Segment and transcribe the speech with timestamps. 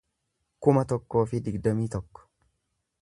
[0.67, 2.29] kuma tokkoo fi digdamii tokko